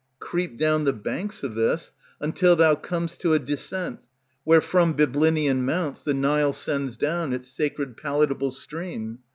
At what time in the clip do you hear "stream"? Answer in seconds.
8.49-9.19